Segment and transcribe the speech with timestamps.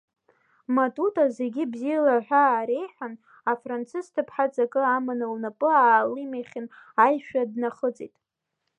[0.75, 3.13] Матута зегьы бзиала ҳәа аареиҳәан,
[3.51, 6.67] афранцыз ҭыԥҳа ҵакы аманы лнапы аалымихын,
[7.03, 8.13] аишәа днахыҵит.